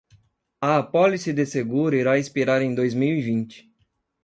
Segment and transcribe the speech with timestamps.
[0.63, 3.71] A apólice de seguro irá expirar em dois mil e vinte.